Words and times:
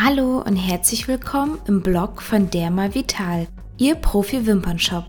Hallo 0.00 0.40
und 0.46 0.54
herzlich 0.54 1.08
willkommen 1.08 1.58
im 1.66 1.82
Blog 1.82 2.22
von 2.22 2.48
Derma 2.50 2.94
Vital, 2.94 3.48
Ihr 3.78 3.96
Profi-Wimpernshop. 3.96 5.04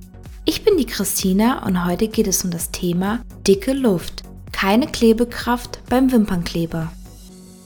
Ich 0.46 0.64
bin 0.64 0.78
die 0.78 0.88
Christina 0.88 1.64
und 1.64 1.86
heute 1.86 2.08
geht 2.08 2.26
es 2.26 2.44
um 2.44 2.50
das 2.50 2.72
Thema 2.72 3.20
dicke 3.46 3.74
Luft. 3.74 4.24
Keine 4.52 4.88
Klebekraft 4.88 5.80
beim 5.92 6.12
Wimpernkleber. 6.12 6.92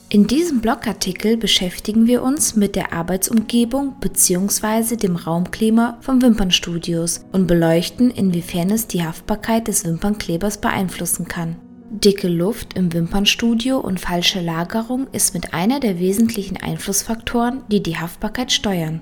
In 0.09 0.27
diesem 0.27 0.59
Blogartikel 0.59 1.37
beschäftigen 1.37 2.07
wir 2.07 2.23
uns 2.23 2.57
mit 2.57 2.75
der 2.75 2.91
Arbeitsumgebung 2.91 4.01
bzw. 4.01 4.97
dem 4.97 5.15
Raumklima 5.15 5.99
von 6.01 6.21
Wimpernstudios 6.21 7.21
und 7.31 7.47
beleuchten, 7.47 8.11
inwiefern 8.11 8.69
es 8.69 8.87
die 8.87 9.01
Haftbarkeit 9.01 9.69
des 9.69 9.85
Wimpernklebers 9.85 10.57
beeinflussen 10.59 11.25
kann. 11.25 11.55
Dicke 11.95 12.27
Luft 12.27 12.75
im 12.75 12.91
Wimpernstudio 12.91 13.77
und 13.77 13.99
falsche 13.99 14.41
Lagerung 14.41 15.05
ist 15.11 15.35
mit 15.35 15.53
einer 15.53 15.79
der 15.79 15.99
wesentlichen 15.99 16.57
Einflussfaktoren, 16.57 17.61
die 17.67 17.83
die 17.83 17.97
Haftbarkeit 17.97 18.51
steuern. 18.51 18.99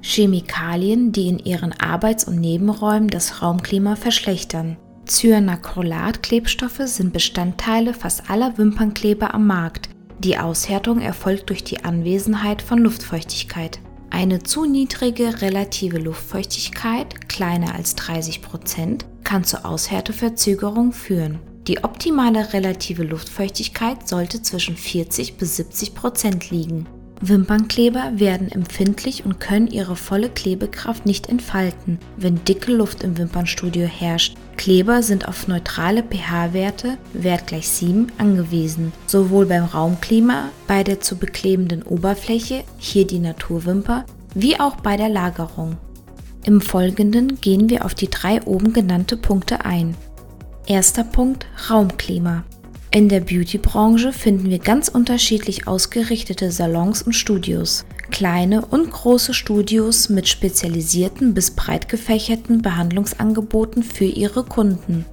Chemikalien, 0.00 1.12
die 1.12 1.28
in 1.28 1.38
ihren 1.38 1.78
Arbeits- 1.78 2.24
und 2.24 2.40
Nebenräumen 2.40 3.08
das 3.08 3.42
Raumklima 3.42 3.94
verschlechtern. 3.94 4.78
Cyanacrylat-Klebstoffe 5.06 6.80
sind 6.86 7.12
Bestandteile 7.12 7.92
fast 7.92 8.30
aller 8.30 8.56
Wimpernkleber 8.56 9.34
am 9.34 9.46
Markt. 9.46 9.90
Die 10.18 10.38
Aushärtung 10.38 11.02
erfolgt 11.02 11.50
durch 11.50 11.62
die 11.62 11.84
Anwesenheit 11.84 12.62
von 12.62 12.78
Luftfeuchtigkeit. 12.78 13.80
Eine 14.08 14.42
zu 14.42 14.64
niedrige 14.64 15.42
relative 15.42 15.98
Luftfeuchtigkeit, 15.98 17.28
kleiner 17.28 17.74
als 17.74 17.96
30 17.96 18.40
Prozent, 18.40 19.04
kann 19.24 19.44
zur 19.44 19.66
Aushärteverzögerung 19.66 20.92
führen. 20.92 21.38
Die 21.70 21.84
optimale 21.84 22.52
relative 22.52 23.04
Luftfeuchtigkeit 23.04 24.08
sollte 24.08 24.42
zwischen 24.42 24.76
40 24.76 25.36
bis 25.36 25.54
70 25.54 25.94
Prozent 25.94 26.50
liegen. 26.50 26.88
Wimpernkleber 27.20 28.10
werden 28.16 28.50
empfindlich 28.50 29.24
und 29.24 29.38
können 29.38 29.68
ihre 29.68 29.94
volle 29.94 30.30
Klebekraft 30.30 31.06
nicht 31.06 31.28
entfalten, 31.28 32.00
wenn 32.16 32.42
dicke 32.44 32.72
Luft 32.72 33.04
im 33.04 33.16
Wimpernstudio 33.16 33.86
herrscht. 33.86 34.36
Kleber 34.56 35.04
sind 35.04 35.28
auf 35.28 35.46
neutrale 35.46 36.02
pH-Werte, 36.02 36.98
Wert 37.12 37.46
gleich 37.46 37.68
7, 37.68 38.10
angewiesen, 38.18 38.92
sowohl 39.06 39.46
beim 39.46 39.66
Raumklima, 39.66 40.48
bei 40.66 40.82
der 40.82 40.98
zu 40.98 41.18
beklebenden 41.18 41.84
Oberfläche, 41.84 42.64
hier 42.78 43.06
die 43.06 43.20
Naturwimper, 43.20 44.06
wie 44.34 44.58
auch 44.58 44.74
bei 44.74 44.96
der 44.96 45.08
Lagerung. 45.08 45.76
Im 46.42 46.62
Folgenden 46.62 47.40
gehen 47.40 47.70
wir 47.70 47.84
auf 47.84 47.94
die 47.94 48.10
drei 48.10 48.42
oben 48.42 48.72
genannte 48.72 49.16
Punkte 49.16 49.64
ein. 49.64 49.94
Erster 50.66 51.04
Punkt 51.04 51.46
Raumklima. 51.68 52.44
In 52.92 53.08
der 53.08 53.20
Beautybranche 53.20 54.12
finden 54.12 54.50
wir 54.50 54.58
ganz 54.58 54.88
unterschiedlich 54.88 55.66
ausgerichtete 55.66 56.50
Salons 56.52 57.02
und 57.02 57.14
Studios. 57.14 57.84
Kleine 58.10 58.64
und 58.66 58.90
große 58.90 59.34
Studios 59.34 60.08
mit 60.08 60.28
spezialisierten 60.28 61.34
bis 61.34 61.52
breit 61.52 61.88
gefächerten 61.88 62.62
Behandlungsangeboten 62.62 63.82
für 63.82 64.04
ihre 64.04 64.44
Kunden. 64.44 65.06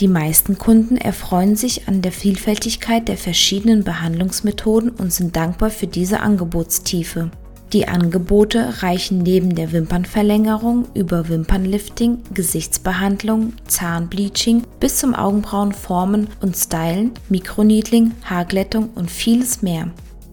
Die 0.00 0.08
meisten 0.08 0.58
Kunden 0.58 0.96
erfreuen 0.96 1.56
sich 1.56 1.88
an 1.88 2.02
der 2.02 2.12
Vielfältigkeit 2.12 3.08
der 3.08 3.16
verschiedenen 3.16 3.84
Behandlungsmethoden 3.84 4.90
und 4.90 5.12
sind 5.12 5.36
dankbar 5.36 5.70
für 5.70 5.86
diese 5.86 6.20
Angebotstiefe. 6.20 7.30
Die 7.72 7.88
Angebote 7.88 8.82
reichen 8.82 9.22
neben 9.22 9.54
der 9.54 9.72
Wimpernverlängerung 9.72 10.88
über 10.92 11.30
Wimpernlifting, 11.30 12.18
Gesichtsbehandlung, 12.34 13.54
Zahnbleaching 13.66 14.64
bis 14.78 14.98
zum 14.98 15.14
Augenbrauenformen 15.14 16.28
und 16.42 16.54
Stylen, 16.54 17.12
Mikroneedling, 17.30 18.12
Haarglättung 18.24 18.90
und 18.94 19.10
vieles 19.10 19.62
mehr. 19.62 19.88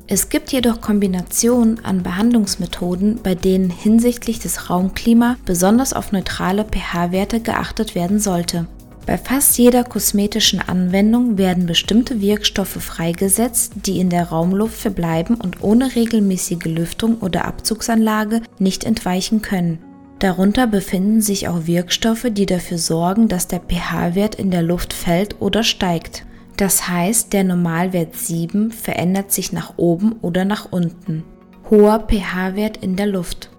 Es 0.08 0.28
gibt 0.28 0.52
jedoch 0.52 0.82
Kombinationen 0.82 1.86
an 1.86 2.04
Behandlungsmethoden, 2.04 3.20
bei 3.24 3.36
denen 3.36 3.70
hinsichtlich 3.70 4.40
des 4.40 4.70
Raumklima 4.70 5.38
besonders 5.46 5.94
auf 5.94 6.12
neutrale 6.12 6.66
pH-Werte 6.66 7.40
geachtet 7.40 7.96
werden 7.96 8.20
sollte. 8.20 8.66
Bei 9.10 9.18
fast 9.18 9.58
jeder 9.58 9.84
kosmetischen 9.84 10.62
Anwendung 10.62 11.40
werden 11.40 11.66
bestimmte 11.66 12.22
Wirkstoffe 12.22 12.78
freigesetzt, 12.80 13.74
die 13.88 14.00
in 14.00 14.12
der 14.12 14.26
Raumluft 14.26 14.80
verbleiben 14.80 15.34
und 15.34 15.64
ohne 15.64 15.96
regelmäßige 15.96 16.66
Lüftung 16.66 17.18
oder 17.18 17.46
Abzugsanlage 17.46 18.44
nicht 18.60 18.84
entweichen 18.84 19.42
können. 19.42 19.80
Darunter 20.20 20.68
befinden 20.68 21.22
sich 21.22 21.48
auch 21.48 21.66
Wirkstoffe, 21.66 22.28
die 22.30 22.46
dafür 22.46 22.78
sorgen, 22.78 23.28
dass 23.28 23.48
der 23.48 23.62
pH-Wert 23.62 24.36
in 24.36 24.52
der 24.52 24.62
Luft 24.62 24.94
fällt 24.94 25.42
oder 25.42 25.64
steigt. 25.64 26.28
Das 26.58 26.88
heißt, 26.88 27.34
der 27.34 27.46
Normalwert 27.46 28.16
7 28.16 28.70
verändert 28.70 29.32
sich 29.32 29.52
nach 29.52 29.74
oben 29.78 30.18
oder 30.22 30.46
nach 30.46 30.72
unten. 30.72 31.24
Hoher 31.72 32.06
pH-Wert 32.08 32.78
in 32.78 32.96
der 32.96 33.08
Luft. 33.08 33.50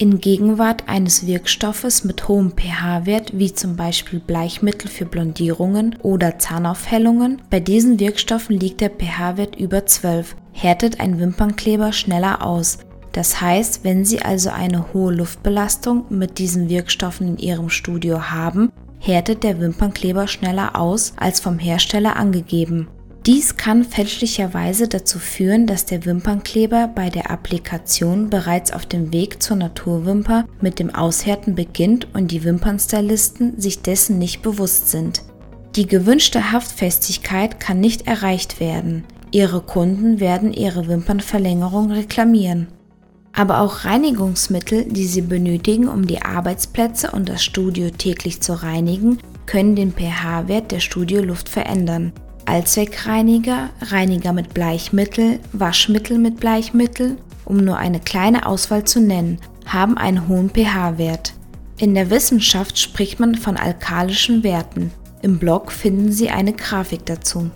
In 0.00 0.20
Gegenwart 0.20 0.84
eines 0.86 1.26
Wirkstoffes 1.26 2.04
mit 2.04 2.28
hohem 2.28 2.52
pH-Wert, 2.52 3.36
wie 3.36 3.52
zum 3.52 3.74
Beispiel 3.74 4.20
Bleichmittel 4.20 4.88
für 4.88 5.06
Blondierungen 5.06 5.96
oder 6.04 6.38
Zahnaufhellungen, 6.38 7.42
bei 7.50 7.58
diesen 7.58 7.98
Wirkstoffen 7.98 8.60
liegt 8.60 8.80
der 8.80 8.90
pH-Wert 8.90 9.56
über 9.56 9.86
12, 9.86 10.36
härtet 10.52 11.00
ein 11.00 11.18
Wimpernkleber 11.18 11.92
schneller 11.92 12.46
aus. 12.46 12.78
Das 13.10 13.40
heißt, 13.40 13.82
wenn 13.82 14.04
Sie 14.04 14.22
also 14.22 14.50
eine 14.50 14.92
hohe 14.92 15.12
Luftbelastung 15.12 16.04
mit 16.10 16.38
diesen 16.38 16.68
Wirkstoffen 16.68 17.26
in 17.26 17.38
Ihrem 17.38 17.68
Studio 17.68 18.30
haben, 18.30 18.70
härtet 19.00 19.42
der 19.42 19.58
Wimpernkleber 19.58 20.28
schneller 20.28 20.76
aus 20.76 21.14
als 21.16 21.40
vom 21.40 21.58
Hersteller 21.58 22.14
angegeben. 22.14 22.86
Dies 23.26 23.56
kann 23.56 23.84
fälschlicherweise 23.84 24.88
dazu 24.88 25.18
führen, 25.18 25.66
dass 25.66 25.84
der 25.84 26.04
Wimpernkleber 26.04 26.88
bei 26.94 27.10
der 27.10 27.30
Applikation 27.30 28.30
bereits 28.30 28.72
auf 28.72 28.86
dem 28.86 29.12
Weg 29.12 29.42
zur 29.42 29.56
Naturwimper 29.56 30.46
mit 30.60 30.78
dem 30.78 30.94
Aushärten 30.94 31.54
beginnt 31.54 32.08
und 32.14 32.30
die 32.30 32.44
Wimpernstylisten 32.44 33.60
sich 33.60 33.82
dessen 33.82 34.18
nicht 34.18 34.40
bewusst 34.42 34.90
sind. 34.90 35.22
Die 35.76 35.86
gewünschte 35.86 36.52
Haftfestigkeit 36.52 37.60
kann 37.60 37.80
nicht 37.80 38.06
erreicht 38.06 38.60
werden. 38.60 39.04
Ihre 39.30 39.60
Kunden 39.60 40.20
werden 40.20 40.54
ihre 40.54 40.88
Wimpernverlängerung 40.88 41.90
reklamieren. 41.90 42.68
Aber 43.34 43.60
auch 43.60 43.84
Reinigungsmittel, 43.84 44.86
die 44.86 45.06
Sie 45.06 45.20
benötigen, 45.20 45.86
um 45.86 46.06
die 46.06 46.22
Arbeitsplätze 46.22 47.10
und 47.10 47.28
das 47.28 47.44
Studio 47.44 47.90
täglich 47.90 48.40
zu 48.40 48.62
reinigen, 48.62 49.18
können 49.44 49.76
den 49.76 49.92
pH-Wert 49.92 50.72
der 50.72 50.80
Studioluft 50.80 51.48
verändern. 51.48 52.12
Allzweckreiniger, 52.48 53.68
Reiniger 53.82 54.32
mit 54.32 54.54
Bleichmittel, 54.54 55.38
Waschmittel 55.52 56.16
mit 56.16 56.40
Bleichmittel, 56.40 57.18
um 57.44 57.58
nur 57.58 57.76
eine 57.76 58.00
kleine 58.00 58.46
Auswahl 58.46 58.84
zu 58.84 59.00
nennen, 59.00 59.38
haben 59.66 59.98
einen 59.98 60.28
hohen 60.28 60.48
pH-Wert. 60.48 61.34
In 61.76 61.94
der 61.94 62.08
Wissenschaft 62.10 62.78
spricht 62.78 63.20
man 63.20 63.34
von 63.34 63.58
alkalischen 63.58 64.42
Werten. 64.42 64.90
Im 65.20 65.38
Blog 65.38 65.70
finden 65.70 66.10
Sie 66.10 66.30
eine 66.30 66.54
Grafik 66.54 67.04
dazu. 67.04 67.50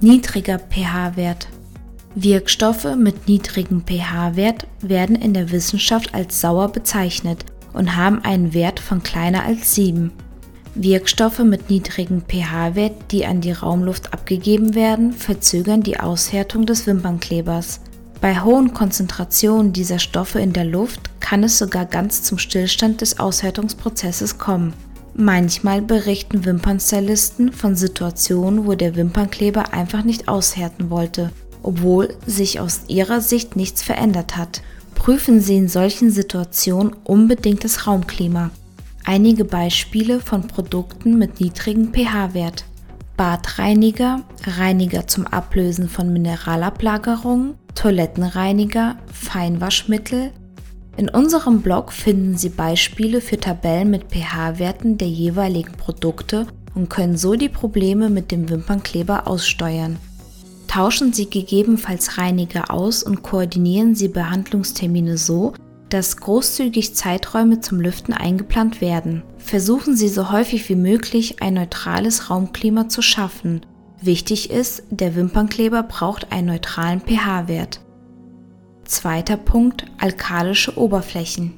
Niedriger 0.00 0.58
pH-Wert. 0.58 1.46
Wirkstoffe 2.16 2.96
mit 2.96 3.28
niedrigem 3.28 3.84
pH-Wert 3.86 4.66
werden 4.80 5.14
in 5.14 5.34
der 5.34 5.52
Wissenschaft 5.52 6.14
als 6.14 6.40
sauer 6.40 6.72
bezeichnet 6.72 7.44
und 7.72 7.94
haben 7.94 8.24
einen 8.24 8.54
Wert 8.54 8.80
von 8.80 9.02
kleiner 9.02 9.44
als 9.44 9.74
7. 9.74 10.12
Wirkstoffe 10.82 11.38
mit 11.38 11.70
niedrigem 11.70 12.22
pH-Wert, 12.26 13.10
die 13.10 13.24
an 13.24 13.40
die 13.40 13.52
Raumluft 13.52 14.12
abgegeben 14.12 14.74
werden, 14.74 15.12
verzögern 15.12 15.82
die 15.82 15.98
Aushärtung 15.98 16.66
des 16.66 16.86
Wimpernklebers. 16.86 17.80
Bei 18.20 18.40
hohen 18.40 18.74
Konzentrationen 18.74 19.72
dieser 19.72 19.98
Stoffe 19.98 20.38
in 20.38 20.52
der 20.52 20.64
Luft 20.64 21.00
kann 21.20 21.42
es 21.44 21.58
sogar 21.58 21.86
ganz 21.86 22.22
zum 22.22 22.38
Stillstand 22.38 23.00
des 23.00 23.18
Aushärtungsprozesses 23.18 24.38
kommen. 24.38 24.74
Manchmal 25.14 25.80
berichten 25.80 26.44
Wimpernstylisten 26.44 27.52
von 27.52 27.74
Situationen, 27.74 28.66
wo 28.66 28.74
der 28.74 28.96
Wimpernkleber 28.96 29.72
einfach 29.72 30.04
nicht 30.04 30.28
aushärten 30.28 30.90
wollte, 30.90 31.30
obwohl 31.62 32.14
sich 32.26 32.60
aus 32.60 32.82
ihrer 32.88 33.22
Sicht 33.22 33.56
nichts 33.56 33.82
verändert 33.82 34.36
hat. 34.36 34.60
Prüfen 34.94 35.40
Sie 35.40 35.56
in 35.56 35.68
solchen 35.68 36.10
Situationen 36.10 36.94
unbedingt 37.04 37.64
das 37.64 37.86
Raumklima. 37.86 38.50
Einige 39.08 39.44
Beispiele 39.44 40.18
von 40.18 40.48
Produkten 40.48 41.16
mit 41.16 41.38
niedrigem 41.38 41.92
pH-Wert. 41.92 42.64
Badreiniger, 43.16 44.24
Reiniger 44.44 45.06
zum 45.06 45.28
Ablösen 45.28 45.88
von 45.88 46.12
Mineralablagerungen, 46.12 47.54
Toilettenreiniger, 47.76 48.96
Feinwaschmittel. 49.12 50.32
In 50.96 51.08
unserem 51.08 51.62
Blog 51.62 51.92
finden 51.92 52.36
Sie 52.36 52.48
Beispiele 52.48 53.20
für 53.20 53.38
Tabellen 53.38 53.92
mit 53.92 54.10
pH-Werten 54.10 54.98
der 54.98 55.08
jeweiligen 55.08 55.74
Produkte 55.74 56.48
und 56.74 56.90
können 56.90 57.16
so 57.16 57.36
die 57.36 57.48
Probleme 57.48 58.10
mit 58.10 58.32
dem 58.32 58.50
Wimpernkleber 58.50 59.28
aussteuern. 59.28 59.98
Tauschen 60.66 61.12
Sie 61.12 61.30
gegebenenfalls 61.30 62.18
Reiniger 62.18 62.72
aus 62.72 63.04
und 63.04 63.22
koordinieren 63.22 63.94
Sie 63.94 64.08
Behandlungstermine 64.08 65.16
so, 65.16 65.54
dass 65.96 66.18
großzügig 66.18 66.94
Zeiträume 66.94 67.60
zum 67.60 67.80
Lüften 67.80 68.12
eingeplant 68.12 68.82
werden. 68.82 69.22
Versuchen 69.38 69.96
Sie 69.96 70.10
so 70.10 70.30
häufig 70.30 70.68
wie 70.68 70.74
möglich 70.74 71.40
ein 71.40 71.54
neutrales 71.54 72.28
Raumklima 72.28 72.90
zu 72.90 73.00
schaffen. 73.00 73.64
Wichtig 74.02 74.50
ist, 74.50 74.82
der 74.90 75.16
Wimpernkleber 75.16 75.82
braucht 75.84 76.32
einen 76.32 76.48
neutralen 76.48 77.00
pH-Wert. 77.00 77.80
Zweiter 78.84 79.38
Punkt, 79.38 79.86
alkalische 79.96 80.76
Oberflächen. 80.76 81.54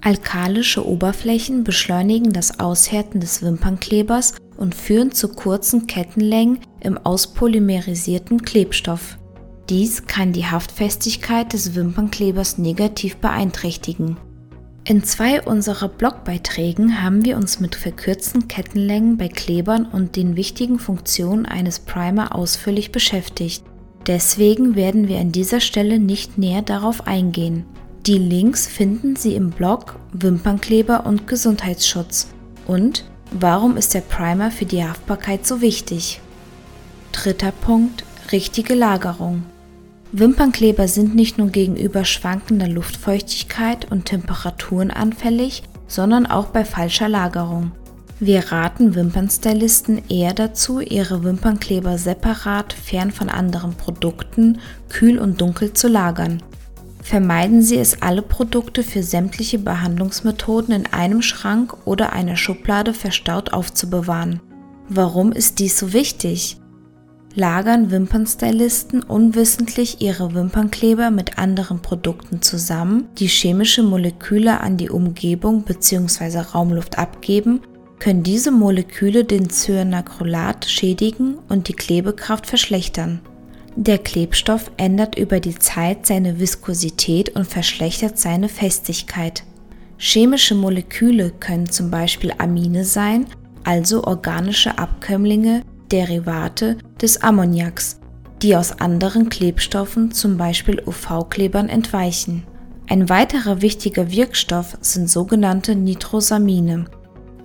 Alkalische 0.00 0.88
Oberflächen 0.88 1.62
beschleunigen 1.62 2.32
das 2.32 2.60
Aushärten 2.60 3.20
des 3.20 3.42
Wimpernklebers 3.42 4.32
und 4.56 4.74
führen 4.74 5.12
zu 5.12 5.28
kurzen 5.28 5.86
Kettenlängen 5.86 6.60
im 6.80 6.96
auspolymerisierten 6.96 8.40
Klebstoff. 8.40 9.18
Dies 9.70 10.06
kann 10.06 10.32
die 10.32 10.46
Haftfestigkeit 10.46 11.52
des 11.52 11.74
Wimpernklebers 11.74 12.58
negativ 12.58 13.16
beeinträchtigen. 13.16 14.18
In 14.86 15.02
zwei 15.02 15.40
unserer 15.40 15.88
Blogbeiträgen 15.88 17.02
haben 17.02 17.24
wir 17.24 17.38
uns 17.38 17.58
mit 17.60 17.74
verkürzten 17.74 18.48
Kettenlängen 18.48 19.16
bei 19.16 19.28
Klebern 19.28 19.86
und 19.86 20.16
den 20.16 20.36
wichtigen 20.36 20.78
Funktionen 20.78 21.46
eines 21.46 21.78
Primer 21.78 22.34
ausführlich 22.34 22.92
beschäftigt. 22.92 23.64
Deswegen 24.06 24.74
werden 24.74 25.08
wir 25.08 25.18
an 25.18 25.32
dieser 25.32 25.60
Stelle 25.60 25.98
nicht 25.98 26.36
näher 26.36 26.60
darauf 26.60 27.06
eingehen. 27.06 27.64
Die 28.04 28.18
Links 28.18 28.66
finden 28.66 29.16
Sie 29.16 29.34
im 29.34 29.48
Blog 29.48 29.98
Wimpernkleber 30.12 31.06
und 31.06 31.26
Gesundheitsschutz 31.26 32.28
und 32.66 33.04
Warum 33.36 33.76
ist 33.76 33.94
der 33.94 34.00
Primer 34.00 34.52
für 34.52 34.64
die 34.64 34.84
Haftbarkeit 34.84 35.44
so 35.44 35.60
wichtig? 35.60 36.20
Dritter 37.10 37.50
Punkt, 37.50 38.04
richtige 38.30 38.74
Lagerung. 38.74 39.42
Wimpernkleber 40.16 40.86
sind 40.86 41.16
nicht 41.16 41.38
nur 41.38 41.48
gegenüber 41.48 42.04
schwankender 42.04 42.68
Luftfeuchtigkeit 42.68 43.90
und 43.90 44.04
Temperaturen 44.04 44.92
anfällig, 44.92 45.64
sondern 45.88 46.26
auch 46.26 46.46
bei 46.46 46.64
falscher 46.64 47.08
Lagerung. 47.08 47.72
Wir 48.20 48.52
raten 48.52 48.94
Wimpernstylisten 48.94 50.08
eher 50.08 50.32
dazu, 50.32 50.78
ihre 50.78 51.24
Wimpernkleber 51.24 51.98
separat 51.98 52.72
fern 52.72 53.10
von 53.10 53.28
anderen 53.28 53.74
Produkten, 53.74 54.60
kühl 54.88 55.18
und 55.18 55.40
dunkel 55.40 55.72
zu 55.72 55.88
lagern. 55.88 56.40
Vermeiden 57.02 57.60
Sie 57.60 57.76
es, 57.76 58.00
alle 58.00 58.22
Produkte 58.22 58.84
für 58.84 59.02
sämtliche 59.02 59.58
Behandlungsmethoden 59.58 60.72
in 60.76 60.86
einem 60.86 61.22
Schrank 61.22 61.74
oder 61.86 62.12
einer 62.12 62.36
Schublade 62.36 62.94
verstaut 62.94 63.52
aufzubewahren. 63.52 64.40
Warum 64.88 65.32
ist 65.32 65.58
dies 65.58 65.76
so 65.76 65.92
wichtig? 65.92 66.58
Lagern 67.36 67.90
Wimpernstylisten 67.90 69.02
unwissentlich 69.02 70.00
ihre 70.00 70.34
Wimpernkleber 70.34 71.10
mit 71.10 71.36
anderen 71.36 71.82
Produkten 71.82 72.42
zusammen, 72.42 73.08
die 73.18 73.26
chemische 73.26 73.82
Moleküle 73.82 74.60
an 74.60 74.76
die 74.76 74.88
Umgebung 74.88 75.62
bzw. 75.64 76.38
Raumluft 76.38 76.96
abgeben, 76.96 77.60
können 77.98 78.22
diese 78.22 78.52
Moleküle 78.52 79.24
den 79.24 79.50
Cyanacrylat 79.50 80.66
schädigen 80.66 81.38
und 81.48 81.66
die 81.66 81.72
Klebekraft 81.72 82.46
verschlechtern. 82.46 83.20
Der 83.74 83.98
Klebstoff 83.98 84.70
ändert 84.76 85.18
über 85.18 85.40
die 85.40 85.58
Zeit 85.58 86.06
seine 86.06 86.38
Viskosität 86.38 87.34
und 87.34 87.46
verschlechtert 87.46 88.16
seine 88.16 88.48
Festigkeit. 88.48 89.42
Chemische 89.98 90.54
Moleküle 90.54 91.32
können 91.40 91.68
zum 91.68 91.90
Beispiel 91.90 92.32
Amine 92.38 92.84
sein, 92.84 93.26
also 93.64 94.04
organische 94.04 94.78
Abkömmlinge, 94.78 95.62
Derivate 95.94 96.76
des 97.00 97.22
Ammoniaks, 97.22 98.00
die 98.42 98.56
aus 98.56 98.80
anderen 98.80 99.28
Klebstoffen, 99.28 100.10
zum 100.10 100.36
Beispiel 100.36 100.82
UV-Klebern, 100.84 101.68
entweichen. 101.68 102.42
Ein 102.88 103.08
weiterer 103.08 103.62
wichtiger 103.62 104.10
Wirkstoff 104.10 104.76
sind 104.80 105.08
sogenannte 105.08 105.76
Nitrosamine. 105.76 106.86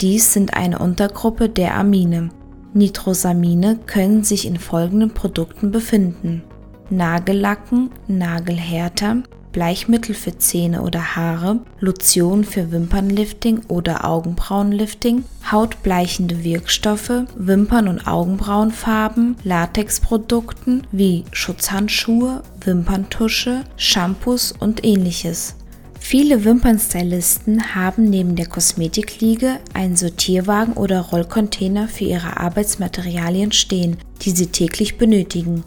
Dies 0.02 0.34
sind 0.34 0.56
eine 0.56 0.80
Untergruppe 0.80 1.48
der 1.48 1.76
Amine. 1.76 2.30
Nitrosamine 2.74 3.78
können 3.86 4.24
sich 4.24 4.48
in 4.48 4.58
folgenden 4.58 5.14
Produkten 5.14 5.70
befinden: 5.70 6.42
Nagellacken, 6.90 7.92
Nagelhärter, 8.08 9.18
Bleichmittel 9.52 10.16
für 10.16 10.38
Zähne 10.38 10.82
oder 10.82 11.16
Haare, 11.16 11.60
Lotion 11.80 12.44
für 12.44 12.72
Wimpernlifting 12.72 13.62
oder 13.68 14.06
Augenbrauenlifting, 14.06 15.24
hautbleichende 15.52 16.44
Wirkstoffe, 16.44 17.24
Wimpern- 17.36 17.88
und 17.88 18.08
Augenbrauenfarben, 18.08 19.38
Latexprodukten 19.44 20.88
wie 20.92 21.26
Schutzhandschuhe, 21.32 22.44
Wimperntusche, 22.64 23.64
Shampoos 23.78 24.54
und 24.60 24.86
ähnliches. 24.86 25.56
Viele 26.00 26.44
Wimpernstylisten 26.44 27.76
haben 27.76 28.10
neben 28.10 28.36
der 28.36 28.48
Kosmetikliege 28.48 29.60
einen 29.74 29.96
Sortierwagen 29.96 30.74
oder 30.74 31.02
Rollcontainer 31.02 31.88
für 31.88 32.06
ihre 32.06 32.38
Arbeitsmaterialien 32.38 33.52
stehen, 33.52 33.98
die 34.22 34.32
sie 34.32 34.48
täglich 34.48 34.98
benötigen. 34.98 35.64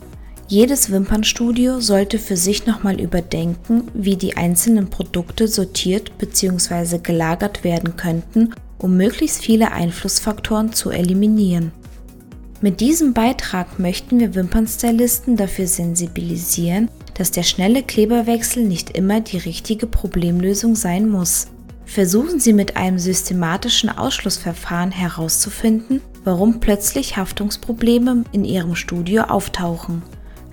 Jedes 0.52 0.90
Wimpernstudio 0.90 1.81
sollte 1.81 2.19
für 2.19 2.37
sich 2.37 2.66
nochmal 2.66 3.00
überdenken, 3.00 3.84
wie 3.94 4.16
die 4.16 4.37
einzelnen 4.37 4.90
Produkte 4.90 5.49
sortiert 5.49 6.19
bzw. 6.19 6.99
gelagert 6.99 7.64
werden 7.64 7.96
könnten, 7.96 8.52
um 8.76 8.99
möglichst 8.99 9.43
viele 9.43 9.72
Einflussfaktoren 9.72 10.75
zu 10.75 10.90
eliminieren. 10.90 11.72
Mit 12.60 12.81
diesem 12.81 13.14
Beitrag 13.14 13.78
möchten 13.78 14.20
wir 14.20 14.34
Wimpernstylisten 14.34 15.38
dafür 15.38 15.66
sensibilisieren, 15.66 16.90
dass 17.14 17.31
der 17.31 17.44
schnelle 17.44 17.82
Kleberwechsel 17.82 18.62
nicht 18.62 18.90
immer 18.90 19.22
die 19.22 19.38
richtige 19.38 19.87
Problemlösung 19.87 20.75
sein 20.75 21.08
muss. 21.08 21.46
Versuchen 21.87 22.40
Sie 22.40 22.52
mit 22.52 22.76
einem 22.76 22.98
systematischen 22.98 23.88
Ausschlussverfahren 23.88 24.90
herauszufinden, 24.90 26.02
warum 26.25 26.60
plötzlich 26.60 27.16
Haftungsprobleme 27.16 28.25
in 28.32 28.44
Ihrem 28.44 28.75
Studio 28.75 29.22
auftauchen. 29.22 30.02